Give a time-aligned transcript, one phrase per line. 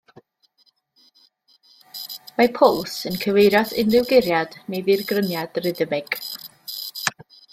[2.39, 6.21] Mae pwls yn cyfeirio at unrhyw guriad neu ddirgryniad rhythmig.